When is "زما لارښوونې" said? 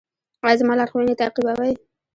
0.59-1.15